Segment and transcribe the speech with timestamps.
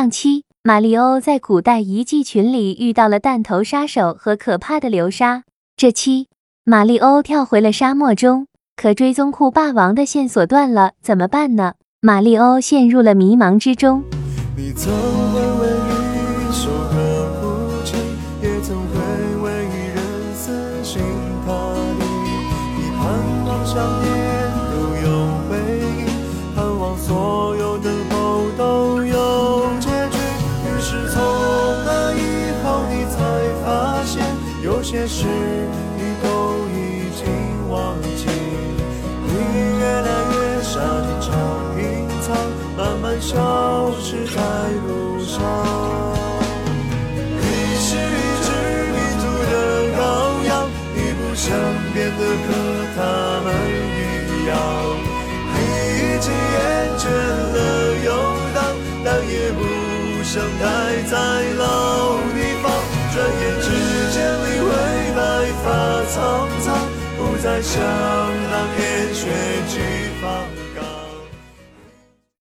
[0.00, 5.42] 上期，马里欧在古代遗迹群里遇到了弹头杀手和可怕的流沙。
[5.76, 6.28] 这期，
[6.64, 11.74] 马里欧跳回了沙漠中，可追踪库霸王的线索断了，怎么办呢？
[12.00, 14.02] 马里欧陷入了迷茫之中。
[14.56, 18.00] 你曾回味一首歌不尽，
[18.42, 18.96] 也曾回
[19.42, 21.02] 味一人死心
[21.44, 21.52] 塌
[21.98, 22.06] 地。
[22.78, 23.04] 你盼
[23.44, 23.76] 望想
[34.90, 38.26] 些事你都已经忘记。
[39.24, 40.80] 你越来越傻，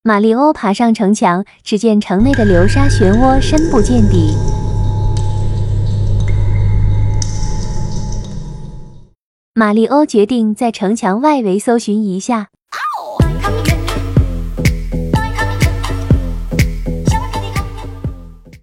[0.02, 4.34] 马里欧爬上城墙，只见城内的流沙漩涡深不见底。
[9.54, 12.48] 马里欧决定在城墙外围搜寻一下。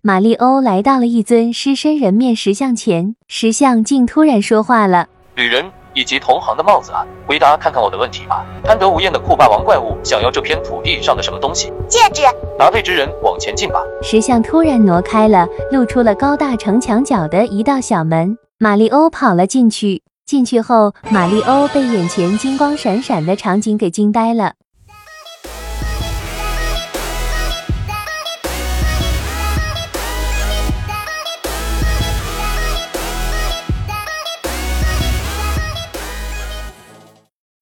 [0.02, 5.08] 马里欧来到了一尊狮身人面石像前，石像竟突然说话了。
[5.34, 8.44] 旅人以及同行的帽子啊，回答看看我的问题吧。
[8.62, 11.72] 贪得无厌的酷霸王怪物想要这片土地上的什么东西？
[11.88, 12.22] 戒指，
[12.58, 13.82] 拿对之人往前进吧。
[14.02, 18.36] 石像突然挪开了，露出了高大城墙角的一道小门。
[18.58, 20.02] 马里欧跑了进去。
[20.26, 24.52] 进去后，马里欧被眼前金光闪闪的场景给惊呆了。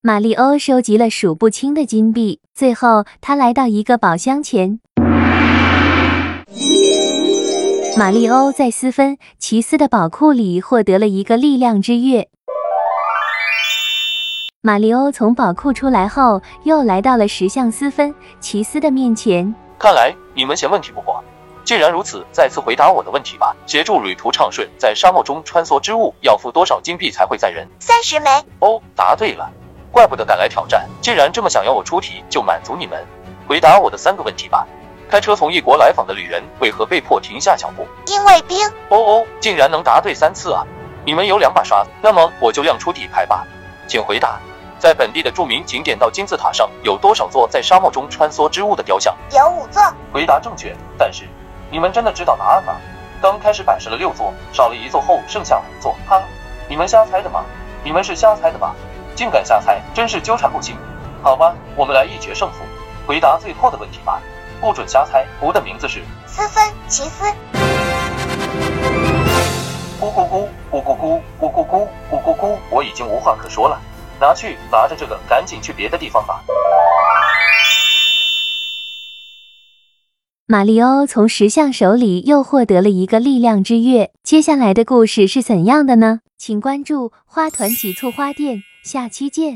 [0.06, 4.78] 马里欧收集了数不清的金币，最后他来到一个宝箱前。
[7.96, 12.28] 马里欧在斯芬奇斯的宝库里获得了一个力量之月。
[14.60, 19.54] 马里欧从宝库出来后，又来到了石像斯芬奇斯的面前。
[19.78, 21.24] 看来你们嫌问题不过。
[21.64, 23.56] 既然如此，再次回答我的问题吧。
[23.66, 27.66] 协助旅途畅顺，在沙漠中穿梭之物要付多少金币才会载人？
[27.80, 28.28] 三十枚。
[28.58, 29.50] 哦，答对了，
[29.94, 30.88] 怪不得敢来挑战。
[31.00, 33.00] 既然这么想要我出题，就满足你们。
[33.46, 34.66] 回答我的三个问题吧。
[35.08, 37.86] 开车从异国来访的旅人为何被迫停下脚步？
[38.06, 38.58] 因为冰。
[38.88, 40.66] 哦哦，竟然能答对三次啊！
[41.04, 43.46] 你们有两把刷子，那么我就亮出底牌吧。
[43.86, 44.40] 请回答，
[44.80, 49.16] 在本地的著名景点到金字塔上有多少座在沙漠中穿梭之物的雕像？
[49.30, 49.80] 有五座。
[50.12, 51.24] 回答正确，但是
[51.70, 52.74] 你们真的知道答案吗？
[53.22, 56.20] 刚开始摆设了六座，少了一座后剩下五座，哈，
[56.68, 57.44] 你们瞎猜的吗？
[57.84, 58.74] 你们是瞎猜的吧？
[59.14, 60.76] 竟敢瞎猜，真是纠缠不清。
[61.22, 62.64] 好吧，我们来一决胜负，
[63.06, 64.20] 回答最后的问题吧，
[64.60, 65.26] 不准瞎猜。
[65.40, 67.24] 湖的名字是斯芬奇斯。
[70.00, 73.80] 咕咕咕咕咕咕咕咕咕咕咕咕，我已经无话可说了，
[74.20, 76.42] 拿去拿着这个，赶紧去别的地方吧。
[80.46, 86.20] 马里欧从石像手里又获得了一个力量之月，接下来的故事是怎样的呢？
[86.36, 89.50] 请关注花团几簇花店，下期见。